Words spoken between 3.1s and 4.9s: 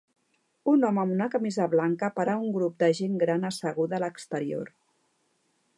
gran asseguda a l'exterior.